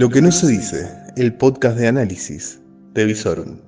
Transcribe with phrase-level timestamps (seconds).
[0.00, 2.58] Lo que no se dice, el podcast de análisis
[2.94, 3.58] de Visorum.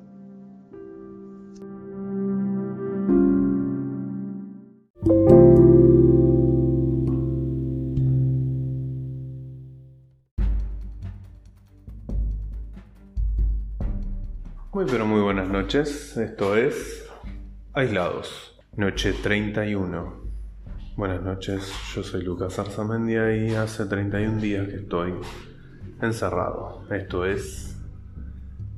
[14.73, 17.11] Muy pero muy buenas noches, esto es
[17.75, 20.23] Aislados, noche 31.
[20.97, 25.13] Buenas noches, yo soy Lucas Arzamendia y hace 31 días que estoy
[26.03, 26.83] encerrado.
[26.91, 27.77] Esto es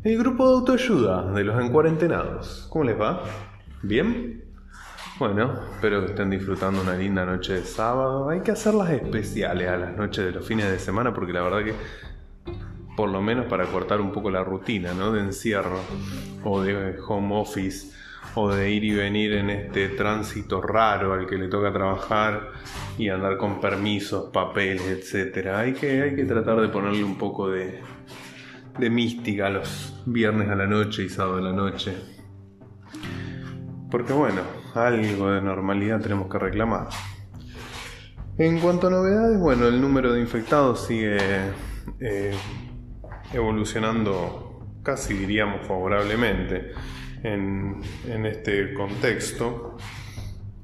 [0.03, 2.67] el grupo de autoayuda de los encuarentenados.
[2.71, 3.23] ¿Cómo les va?
[3.83, 4.45] ¿Bien?
[5.19, 8.29] Bueno, espero que estén disfrutando una linda noche de sábado.
[8.29, 11.65] Hay que hacerlas especiales a las noches de los fines de semana porque la verdad
[11.65, 11.75] que
[12.97, 15.13] por lo menos para cortar un poco la rutina, ¿no?
[15.13, 15.81] De encierro
[16.45, 17.95] o de home office
[18.35, 22.53] o de ir y venir en este tránsito raro al que le toca trabajar
[22.99, 25.49] y andar con permisos, papeles, etc.
[25.55, 27.81] Hay que, hay que tratar de ponerle un poco de,
[28.79, 31.95] de mística los viernes a la noche y sábado a la noche.
[33.91, 34.43] Porque bueno,
[34.75, 36.89] algo de normalidad tenemos que reclamar.
[38.37, 41.17] En cuanto a novedades, bueno, el número de infectados sigue
[42.01, 42.35] eh,
[43.33, 44.45] evolucionando
[44.83, 46.73] casi diríamos favorablemente
[47.25, 49.77] en, este contexto.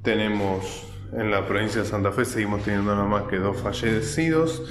[0.02, 4.62] Tenemos en la provincia de Santa Fe, seguimos teniendo nada más que dos fallecidos.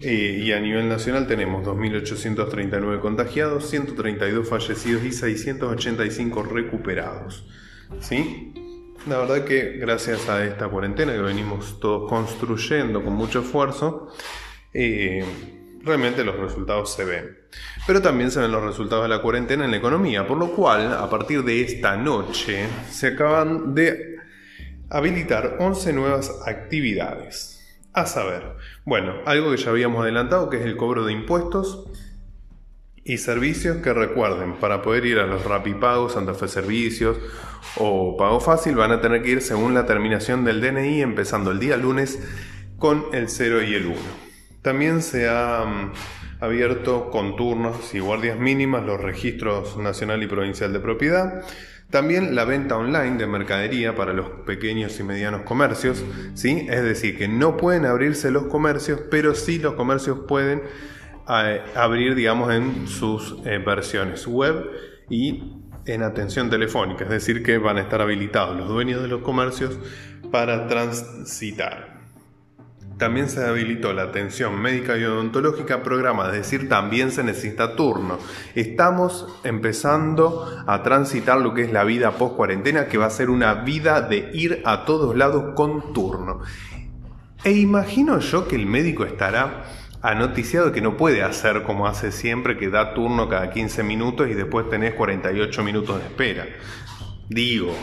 [0.00, 7.46] Y a nivel nacional tenemos 2.839 contagiados, 132 fallecidos y 685 recuperados.
[8.00, 8.52] ¿Sí?
[9.08, 14.08] La verdad que gracias a esta cuarentena que venimos todos construyendo con mucho esfuerzo,
[14.74, 15.24] eh,
[15.86, 17.38] realmente los resultados se ven.
[17.86, 20.92] Pero también se ven los resultados de la cuarentena en la economía, por lo cual,
[20.92, 24.16] a partir de esta noche, se acaban de
[24.90, 27.52] habilitar 11 nuevas actividades.
[27.92, 31.88] A saber, bueno, algo que ya habíamos adelantado, que es el cobro de impuestos
[33.04, 37.16] y servicios que recuerden, para poder ir a los Rapipagos, Santa Fe Servicios
[37.76, 41.58] o Pago Fácil, van a tener que ir según la terminación del DNI, empezando el
[41.58, 42.18] día lunes
[42.78, 44.25] con el 0 y el 1.
[44.66, 45.92] También se ha mm,
[46.42, 51.44] abierto con turnos y guardias mínimas los registros nacional y provincial de propiedad.
[51.88, 56.04] También la venta online de mercadería para los pequeños y medianos comercios,
[56.34, 56.66] ¿sí?
[56.68, 60.62] es decir, que no pueden abrirse los comercios, pero sí los comercios pueden
[61.28, 64.68] eh, abrir, digamos, en sus eh, versiones web
[65.08, 69.22] y en atención telefónica, es decir, que van a estar habilitados los dueños de los
[69.22, 69.78] comercios
[70.32, 71.95] para transitar.
[72.98, 78.18] También se habilitó la atención médica y odontológica programa, es decir, también se necesita turno.
[78.54, 83.28] Estamos empezando a transitar lo que es la vida post cuarentena, que va a ser
[83.28, 86.40] una vida de ir a todos lados con turno.
[87.44, 89.64] E imagino yo que el médico estará
[90.00, 94.34] anoticiado que no puede hacer como hace siempre, que da turno cada 15 minutos y
[94.34, 96.46] después tenés 48 minutos de espera.
[97.28, 97.74] Digo,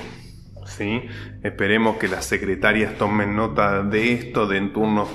[0.80, 5.10] Esperemos que las secretarias tomen nota de esto, den turnos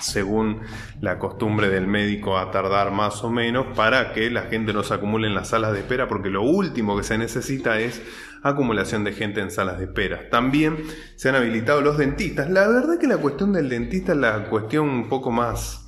[0.00, 0.60] según
[1.00, 4.94] la costumbre del médico a tardar más o menos para que la gente no se
[4.94, 8.00] acumule en las salas de espera, porque lo último que se necesita es
[8.42, 10.28] acumulación de gente en salas de espera.
[10.30, 10.78] También
[11.16, 12.48] se han habilitado los dentistas.
[12.50, 15.86] La verdad que la cuestión del dentista es la cuestión un poco más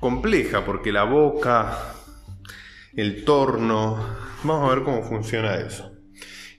[0.00, 1.78] compleja, porque la boca,
[2.94, 3.96] el torno,
[4.42, 5.91] vamos a ver cómo funciona eso.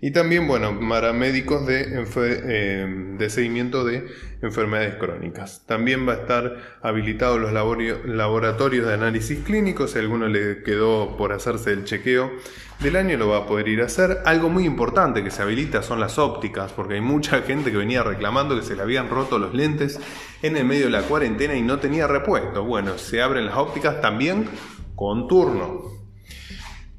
[0.06, 4.06] Y también, bueno, para médicos de, eh, de seguimiento de
[4.42, 5.64] enfermedades crónicas.
[5.66, 9.92] También va a estar habilitados los laboratorios de análisis clínicos.
[9.92, 12.34] Si a alguno le quedó por hacerse el chequeo
[12.82, 14.18] del año, lo va a poder ir a hacer.
[14.26, 18.04] Algo muy importante que se habilita son las ópticas, porque hay mucha gente que venía
[18.04, 20.02] reclamando que se le habían roto los lentes
[20.42, 22.66] en el medio de la cuarentena y no tenía repuesto.
[22.66, 24.50] Bueno, se abren las ópticas también
[24.96, 25.93] con turno.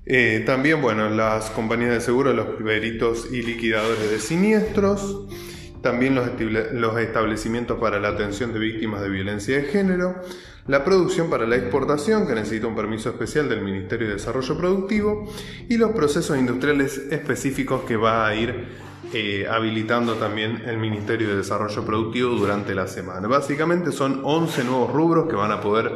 [0.06, 5.26] Eh, también, bueno, las compañías de seguro, los peritos y liquidadores de siniestros.
[5.82, 6.31] También los,
[6.72, 10.16] los establecimientos para la atención de víctimas de violencia de género.
[10.66, 15.30] La producción para la exportación, que necesita un permiso especial del Ministerio de Desarrollo Productivo.
[15.68, 18.66] Y los procesos industriales específicos que va a ir
[19.16, 23.28] eh, habilitando también el Ministerio de Desarrollo Productivo durante la semana.
[23.28, 25.93] Básicamente son 11 nuevos rubros que van a poder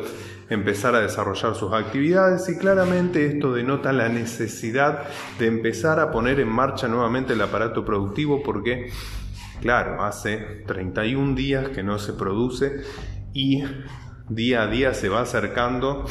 [0.48, 6.38] empezar a desarrollar sus actividades y claramente esto denota la necesidad de empezar a poner
[6.38, 8.92] en marcha nuevamente el aparato productivo porque,
[9.60, 12.82] claro, hace 31 días que no se produce
[13.34, 13.64] y
[14.28, 16.06] día a día se va acercando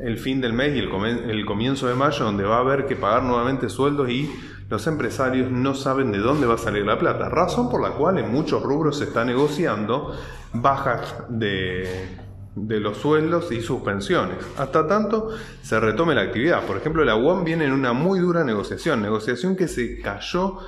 [0.00, 3.22] el fin del mes y el, comienzo de mayo donde va a haber que pagar
[3.22, 4.30] nuevamente sueldos y
[4.72, 8.16] los empresarios no saben de dónde va a salir la plata, razón por la cual
[8.16, 10.16] en muchos rubros se está negociando
[10.54, 12.22] bajas de
[12.54, 15.30] de los sueldos y sus pensiones, hasta tanto
[15.62, 16.66] se retome la actividad.
[16.66, 20.58] Por ejemplo, la UOM viene en una muy dura negociación, negociación que se cayó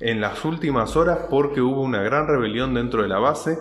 [0.00, 3.58] en las últimas horas porque hubo una gran rebelión dentro de la base,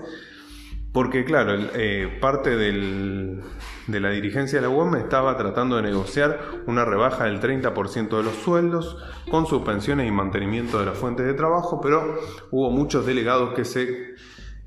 [0.91, 3.41] porque claro, eh, parte del,
[3.87, 8.23] de la dirigencia de la UOM estaba tratando de negociar una rebaja del 30% de
[8.23, 8.97] los sueldos,
[9.31, 12.19] con suspensiones y mantenimiento de las fuentes de trabajo, pero
[12.51, 14.15] hubo muchos delegados que se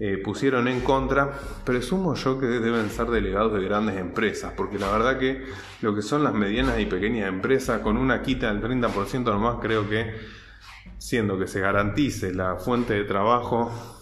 [0.02, 1.31] eh, pusieron en contra,
[1.64, 5.44] presumo yo que deben ser delegados de grandes empresas, porque la verdad que
[5.82, 9.87] lo que son las medianas y pequeñas empresas, con una quita del 30% nomás, creo
[9.87, 10.14] que,
[10.96, 14.00] siendo que se garantice la fuente de trabajo,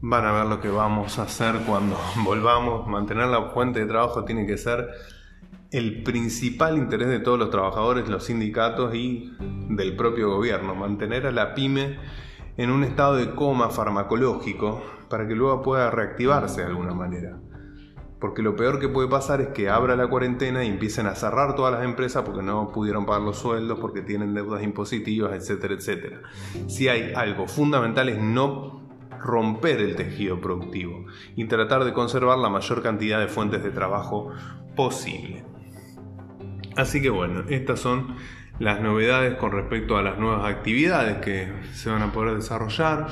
[0.00, 2.86] van a ver lo que vamos a hacer cuando volvamos.
[2.86, 4.88] Mantener la fuente de trabajo tiene que ser
[5.70, 9.32] el principal interés de todos los trabajadores, los sindicatos y
[9.68, 10.74] del propio gobierno.
[10.74, 11.98] Mantener a la pyme
[12.56, 17.38] en un estado de coma farmacológico para que luego pueda reactivarse de alguna manera.
[18.18, 21.54] Porque lo peor que puede pasar es que abra la cuarentena y empiecen a cerrar
[21.54, 26.22] todas las empresas porque no pudieron pagar los sueldos, porque tienen deudas impositivas, etcétera, etcétera.
[26.66, 28.75] Si hay algo fundamental es no
[29.26, 34.32] romper el tejido productivo y tratar de conservar la mayor cantidad de fuentes de trabajo
[34.74, 35.44] posible.
[36.76, 38.16] Así que bueno, estas son
[38.58, 43.08] las novedades con respecto a las nuevas actividades que se van a poder desarrollar.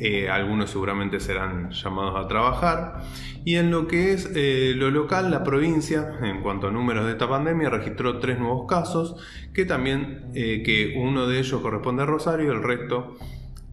[0.00, 3.02] Eh, algunos seguramente serán llamados a trabajar.
[3.44, 7.12] Y en lo que es eh, lo local, la provincia, en cuanto a números de
[7.12, 9.16] esta pandemia, registró tres nuevos casos,
[9.52, 13.16] que también, eh, que uno de ellos corresponde a Rosario y el resto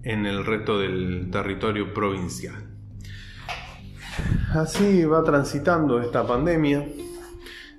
[0.05, 2.55] en el resto del territorio provincial.
[4.53, 6.87] Así va transitando esta pandemia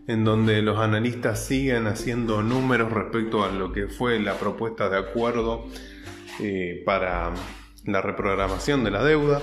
[0.06, 4.98] en donde los analistas siguen haciendo números respecto a lo que fue la propuesta de
[4.98, 5.66] acuerdo
[6.40, 7.32] eh, para
[7.84, 9.40] la reprogramación de la deuda.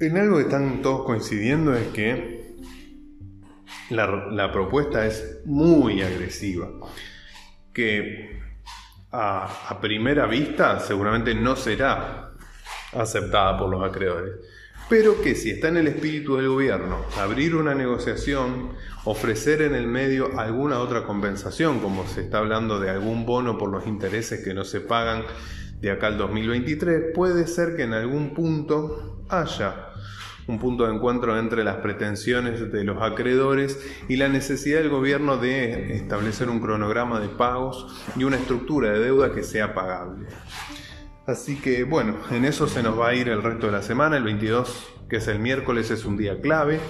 [0.00, 2.54] En algo que están todos coincidiendo es que
[3.90, 6.70] la, propuesta es muy agresiva,
[7.72, 8.39] que
[9.12, 12.30] a primera vista seguramente no será
[12.92, 14.34] aceptada por los acreedores.
[14.88, 18.72] Pero que si está en el espíritu del gobierno abrir una negociación,
[19.04, 23.70] ofrecer en el medio alguna otra compensación, como se está hablando de algún bono por
[23.70, 25.22] los intereses que no se pagan
[25.80, 29.89] de acá al 2023, puede ser que en algún punto haya
[30.50, 35.36] un punto de encuentro entre las pretensiones de los acreedores y la necesidad del gobierno
[35.36, 37.86] de establecer un cronograma de pagos
[38.16, 40.26] y una estructura de deuda que sea pagable.
[41.26, 44.16] Así que bueno, en eso se nos va a ir el resto de la semana.
[44.16, 46.80] El 22, que es el miércoles, es un día clave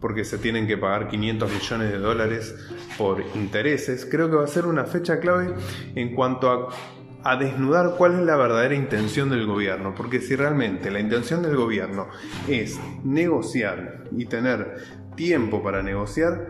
[0.00, 2.54] porque se tienen que pagar 500 millones de dólares
[2.96, 4.06] por intereses.
[4.08, 5.54] Creo que va a ser una fecha clave
[5.94, 6.68] en cuanto a,
[7.28, 9.94] a desnudar cuál es la verdadera intención del gobierno.
[9.94, 12.08] Porque si realmente la intención del gobierno
[12.48, 14.76] es negociar y tener
[15.14, 16.46] tiempo para negociar,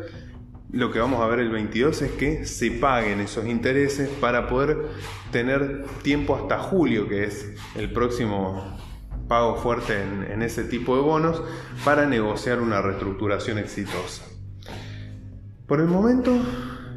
[0.71, 4.87] lo que vamos a ver el 22 es que se paguen esos intereses para poder
[5.33, 8.79] tener tiempo hasta julio, que es el próximo
[9.27, 11.43] pago fuerte en, ese tipo de bonos,
[11.85, 14.25] para negociar una reestructuración exitosa.
[15.67, 16.39] Por el momento,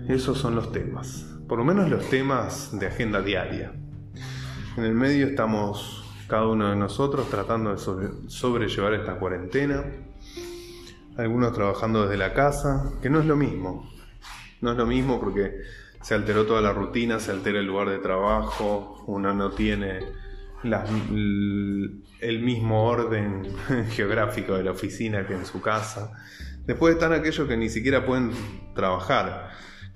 [0.08, 3.74] esos son los temas, por lo menos los temas de agenda diaria.
[4.78, 7.78] En el medio estamos cada uno de nosotros tratando de
[8.30, 9.84] sobrellevar esta cuarentena
[11.18, 13.92] algunos trabajando desde la casa, que no es lo mismo.
[14.62, 15.58] No es lo mismo porque
[16.00, 20.00] se alteró toda la rutina, se altera el lugar de trabajo, uno no tiene
[20.64, 23.46] el mismo orden
[23.90, 26.14] geográfico de la oficina que en su casa.
[26.66, 28.32] Después están aquellos que ni siquiera pueden
[28.74, 29.52] trabajar.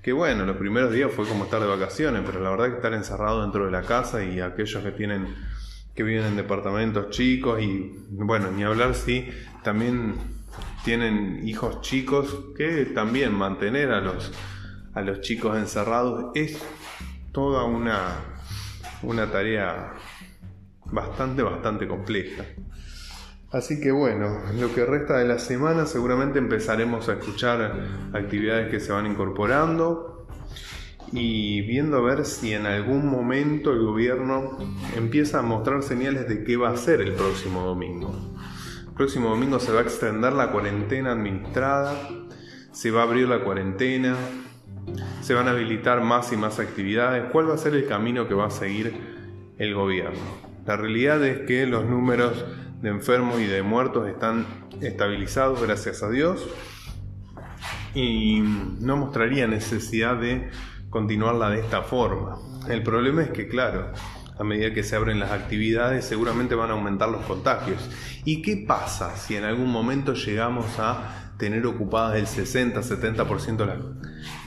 [0.06, 2.94] Que bueno, los primeros días fue como estar de vacaciones, pero la verdad que estar
[2.94, 5.34] encerrado dentro de la casa y aquellos que tienen
[5.96, 9.28] que viven en departamentos chicos y bueno, ni hablar si
[9.64, 10.14] también
[10.84, 14.30] tienen hijos chicos, que también mantener a los,
[14.94, 16.64] a los chicos encerrados es
[17.32, 18.20] toda una,
[19.02, 19.92] una tarea
[20.84, 22.44] bastante, bastante compleja.
[23.56, 27.74] Así que bueno, lo que resta de la semana seguramente empezaremos a escuchar
[28.12, 30.26] actividades que se van incorporando
[31.10, 34.58] y viendo a ver si en algún momento el gobierno
[34.94, 38.36] empieza a mostrar señales de qué va a hacer el próximo domingo
[38.94, 41.94] próximo domingo se va a extender la cuarentena administrada,
[42.72, 44.16] se va a abrir la cuarentena,
[45.22, 47.30] se van a habilitar más y más actividades.
[47.30, 48.94] ¿Cuál va a ser el camino que va a seguir
[49.58, 50.46] el gobierno?
[50.66, 52.44] La realidad es que los números
[52.80, 54.46] de enfermos y de muertos están
[54.80, 56.46] estabilizados, gracias a Dios,
[57.94, 58.40] y
[58.80, 60.50] no mostraría necesidad de
[60.90, 62.38] continuarla de esta forma.
[62.68, 63.92] El problema es que, claro,
[64.38, 67.88] a medida que se abren las actividades, seguramente van a aumentar los contagios.
[68.24, 73.78] ¿Y qué pasa si en algún momento llegamos a tener ocupadas el 60-70% de las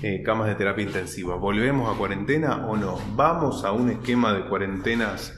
[0.03, 1.36] eh, camas de terapia intensiva?
[1.36, 3.00] ¿Volvemos a cuarentena o no?
[3.15, 5.33] ¿Vamos a un esquema de cuarentenas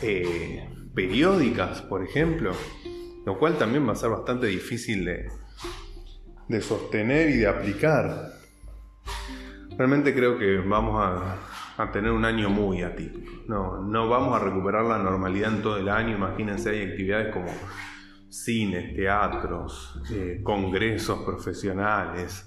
[0.00, 0.68] eh,
[0.98, 2.50] periódicas, por ejemplo?
[3.24, 5.30] Lo cual también va a ser bastante difícil de,
[6.48, 8.32] de sostener y de aplicar.
[9.76, 13.30] Realmente creo que vamos a, tener un año muy atípico.
[13.46, 16.16] No, no vamos a recuperar la normalidad en todo el año.
[16.16, 17.54] Imagínense, hay actividades como
[18.28, 22.44] cines, teatros, eh, congresos profesionales,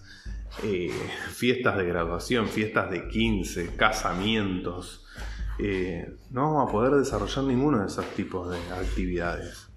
[0.62, 0.91] eh,
[1.29, 5.00] fiestas de graduación, fiestas de 15, casamientos.
[5.62, 9.72] Eh, no vamos a poder desarrollar ninguno de esos tipos de actividades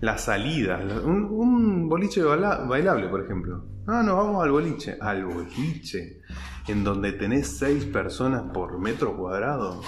[0.00, 3.64] la salida, un, boliche bailable, por ejemplo.
[3.86, 4.96] Ah, no, vamos al boliche.
[5.00, 6.20] Al boliche,
[6.68, 9.80] en donde tenés seis personas por metro cuadrado.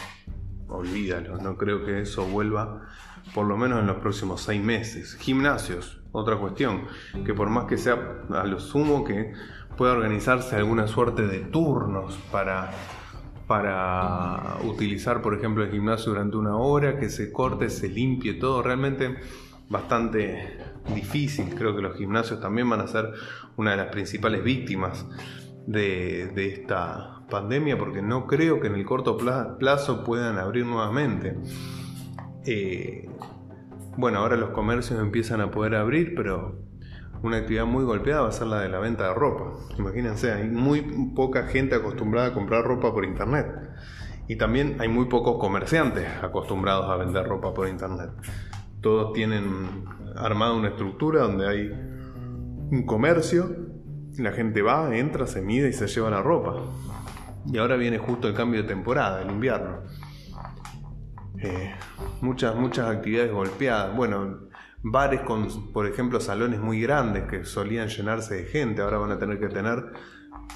[0.68, 2.82] Olvídalo, no creo que eso vuelva
[3.34, 5.16] por lo menos en los próximos seis meses.
[5.16, 6.86] Gimnasios, otra cuestión,
[7.24, 9.32] que por más que sea a lo sumo que
[9.76, 12.70] pueda organizarse alguna suerte de turnos para
[13.46, 18.62] para utilizar, por ejemplo, el gimnasio durante una hora, que se corte, se limpie todo.
[18.62, 19.16] Realmente
[19.68, 20.58] bastante
[20.94, 21.54] difícil.
[21.54, 23.12] Creo que los gimnasios también van a ser
[23.56, 25.06] una de las principales víctimas
[25.66, 31.36] de, esta pandemia porque no creo que en el corto plazo puedan abrir nuevamente.
[32.44, 33.08] Eh,
[33.96, 36.58] bueno, ahora los comercios empiezan a poder abrir, pero
[37.22, 39.52] una actividad muy golpeada va a ser la de la venta de ropa.
[39.78, 40.82] Imagínense, hay muy
[41.14, 43.46] poca gente acostumbrada a comprar ropa por internet.
[44.28, 48.10] Y también hay muy pocos comerciantes acostumbrados a vender ropa por internet
[48.86, 53.50] todos tienen armada una estructura donde hay un comercio,
[54.16, 56.70] la gente va, entra, se mide y se lleva la ropa.
[57.52, 59.80] Y ahora viene justo el cambio de temporada, el invierno.
[61.40, 61.74] Eh,
[62.20, 63.96] muchas, muchas actividades golpeadas.
[63.96, 64.45] Bueno,
[64.88, 69.18] bares con, por ejemplo, salones muy grandes que solían llenarse de gente, ahora van a
[69.18, 69.92] tener que tener,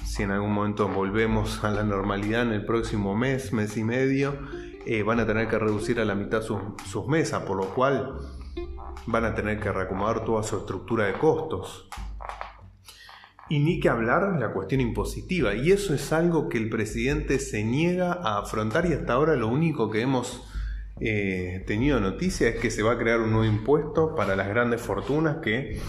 [0.05, 4.39] si en algún momento volvemos a la normalidad en el próximo mes, mes y medio,
[4.85, 8.19] eh, van a tener que reducir a la mitad sus, mesas, por lo cual
[9.05, 11.89] van a tener que reacomodar toda su estructura de costos.
[13.49, 17.65] Y ni que hablar la cuestión impositiva, y eso es algo que el presidente se
[17.65, 20.49] niega a afrontar y hasta ahora lo único que hemos
[21.03, 24.81] eh, tenido noticia es que se va a crear un nuevo impuesto para las grandes
[24.81, 25.79] fortunas que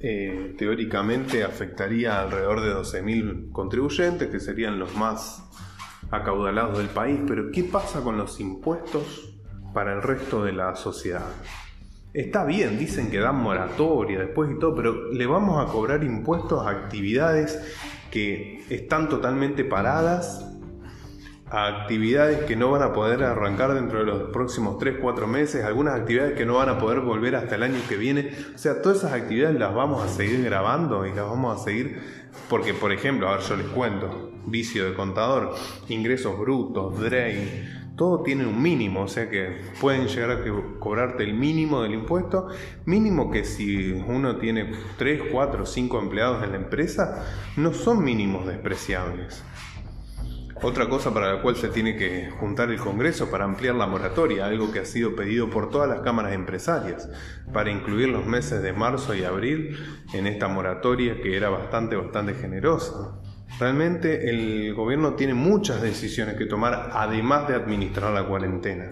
[0.00, 5.48] eh, teóricamente afectaría alrededor de 12.000 contribuyentes, que serían los más
[6.10, 9.38] acaudalados del país, pero ¿qué pasa con los impuestos
[9.72, 11.28] para el resto de la sociedad?
[12.12, 16.66] Está bien, dicen que dan moratoria después y todo, pero le vamos a cobrar impuestos
[16.66, 17.56] a actividades
[18.10, 20.49] que están totalmente paradas,
[21.50, 25.64] a actividades que no van a poder arrancar dentro de los próximos 3, 4 meses,
[25.64, 28.32] algunas actividades que no van a poder volver hasta el año que viene.
[28.54, 32.00] O sea, todas esas actividades las vamos a seguir grabando y las vamos a seguir
[32.48, 35.54] porque, por ejemplo, a ver, yo les cuento, vicio de contador,
[35.88, 40.44] ingresos brutos, DREI, todo tiene un mínimo, o sea que pueden llegar a
[40.78, 42.46] cobrarte el mínimo del impuesto,
[42.86, 47.26] mínimo que si uno tiene 3, 4, 5 empleados en la empresa,
[47.56, 49.44] no son mínimos despreciables.
[50.62, 54.44] Otra cosa para la cual se tiene que juntar el Congreso para ampliar la moratoria,
[54.44, 57.08] algo que ha sido pedido por todas las cámaras empresarias,
[57.50, 59.78] para incluir los meses de marzo y abril
[60.12, 63.18] en esta moratoria que era bastante, bastante generosa.
[63.58, 68.90] Realmente el gobierno tiene muchas decisiones que tomar además de administrar la cuarentena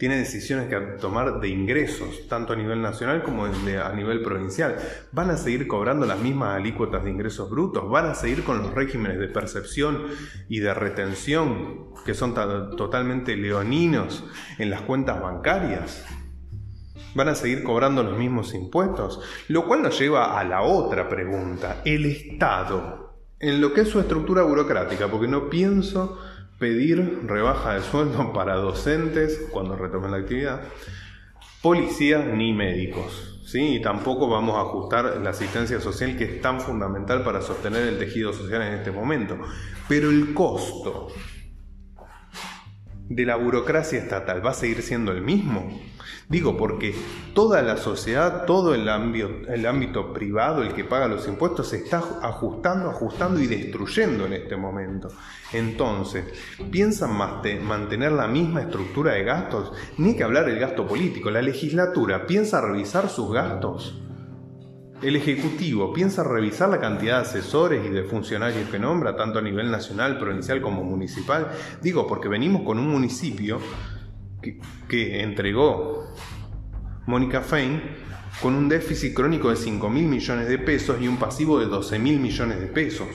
[0.00, 4.76] tiene decisiones que tomar de ingresos, tanto a nivel nacional como a nivel provincial.
[5.12, 8.72] Van a seguir cobrando las mismas alícuotas de ingresos brutos, van a seguir con los
[8.72, 10.06] regímenes de percepción
[10.48, 14.24] y de retención que son totalmente leoninos
[14.56, 16.02] en las cuentas bancarias.
[17.14, 21.82] Van a seguir cobrando los mismos impuestos, lo cual nos lleva a la otra pregunta,
[21.84, 26.18] el Estado, en lo que es su estructura burocrática, porque no pienso
[26.60, 30.60] pedir rebaja de sueldo para docentes cuando retomen la actividad,
[31.60, 33.42] policías ni médicos.
[33.46, 33.76] ¿sí?
[33.76, 37.98] Y tampoco vamos a ajustar la asistencia social que es tan fundamental para sostener el
[37.98, 39.38] tejido social en este momento.
[39.88, 41.08] Pero el costo
[43.08, 45.80] de la burocracia estatal va a seguir siendo el mismo.
[46.30, 46.94] Digo, porque
[47.34, 51.78] toda la sociedad, todo el ámbito, el ámbito privado, el que paga los impuestos, se
[51.78, 55.08] está ajustando, ajustando y destruyendo en este momento.
[55.52, 56.26] Entonces,
[56.70, 59.72] ¿piensan mantener la misma estructura de gastos?
[59.98, 61.32] Ni que hablar del gasto político.
[61.32, 64.00] La legislatura piensa revisar sus gastos.
[65.02, 69.42] El Ejecutivo piensa revisar la cantidad de asesores y de funcionarios que nombra, tanto a
[69.42, 71.48] nivel nacional, provincial como municipal.
[71.82, 73.58] Digo, porque venimos con un municipio
[74.40, 76.06] que, entregó
[77.06, 77.80] Mónica Fein
[78.40, 81.98] con un déficit crónico de 5 mil millones de pesos y un pasivo de 12
[81.98, 83.08] mil millones de pesos.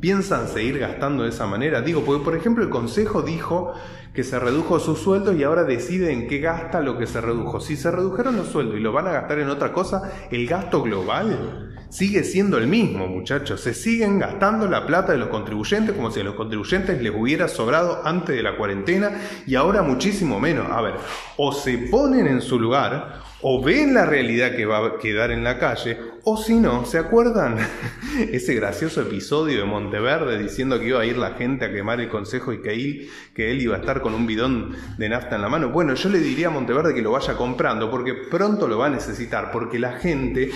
[0.00, 1.80] ¿Piensan seguir gastando de esa manera?
[1.80, 3.72] Digo, porque por ejemplo el Consejo dijo
[4.12, 7.60] que se redujo sus sueldos y ahora decide en qué gasta lo que se redujo.
[7.60, 10.82] Si se redujeron los sueldos y lo van a gastar en otra cosa, el gasto
[10.82, 13.60] global sigue siendo el mismo, muchachos.
[13.60, 17.48] Se siguen gastando la plata de los contribuyentes como si a los contribuyentes les hubiera
[17.48, 19.12] sobrado antes de la cuarentena
[19.46, 20.70] y ahora muchísimo menos.
[20.70, 20.94] A ver,
[21.36, 25.44] o se ponen en su lugar o ven la realidad que va a quedar en
[25.44, 27.58] la calle, o si no, ¿se acuerdan
[28.32, 32.08] ese gracioso episodio de Monteverde diciendo que iba a ir la gente a quemar el
[32.08, 35.42] consejo y que él, que él iba a estar con un bidón de nafta en
[35.42, 35.68] la mano?
[35.68, 38.90] Bueno, yo le diría a Monteverde que lo vaya comprando porque pronto lo va a
[38.90, 40.50] necesitar, porque la gente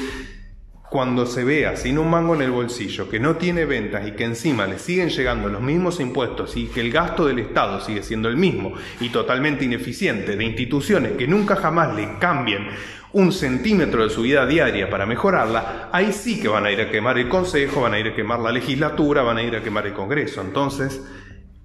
[0.90, 4.24] cuando se vea sin un mango en el bolsillo, que no tiene ventas y que
[4.24, 8.28] encima le siguen llegando los mismos impuestos y que el gasto del Estado sigue siendo
[8.28, 12.68] el mismo y totalmente ineficiente de instituciones que nunca jamás le cambien
[13.12, 16.90] un centímetro de su vida diaria para mejorarla, ahí sí que van a ir a
[16.90, 19.86] quemar el Consejo, van a ir a quemar la legislatura, van a ir a quemar
[19.86, 20.42] el Congreso.
[20.42, 21.02] Entonces,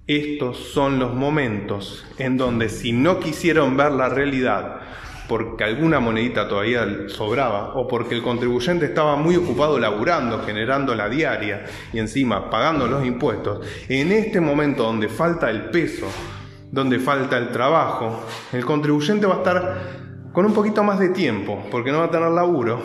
[0.06, 4.80] estos son los momentos en donde si no quisieron ver la realidad,
[5.28, 11.08] porque alguna monedita todavía sobraba o porque el contribuyente estaba muy ocupado laburando, generando la
[11.08, 16.06] diaria y encima pagando los impuestos, en este momento donde falta el peso,
[16.70, 20.03] donde falta el trabajo, el contribuyente va a estar
[20.34, 22.82] con un poquito más de tiempo, porque no va a tener laburo,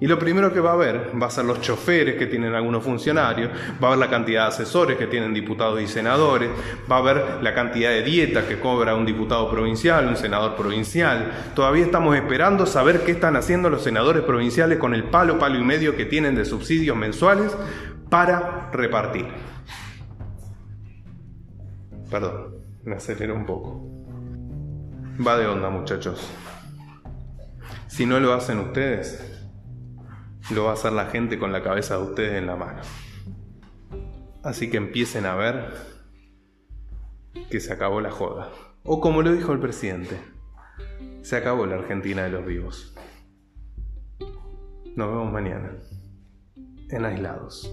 [0.00, 2.84] y lo primero que va a ver va a ser los choferes que tienen algunos
[2.84, 3.50] funcionarios,
[3.82, 6.50] va a ver la cantidad de asesores que tienen diputados y senadores,
[6.90, 11.32] va a ver la cantidad de dietas que cobra un diputado provincial, un senador provincial.
[11.54, 15.64] Todavía estamos esperando saber qué están haciendo los senadores provinciales con el palo, palo y
[15.64, 17.56] medio que tienen de subsidios mensuales
[18.08, 19.26] para repartir.
[22.08, 23.84] Perdón, me acelero un poco.
[25.26, 26.30] Va de onda, muchachos.
[27.94, 29.24] Si no lo hacen ustedes,
[30.50, 32.82] lo va a hacer la gente con la cabeza de ustedes en la mano.
[34.42, 35.74] Así que empiecen a ver
[37.48, 38.50] que se acabó la joda.
[38.82, 40.18] O como lo dijo el presidente,
[41.22, 42.96] se acabó la Argentina de los vivos.
[44.96, 45.70] Nos vemos mañana,
[46.90, 47.72] en aislados.